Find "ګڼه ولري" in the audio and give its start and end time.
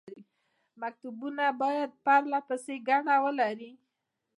2.87-3.71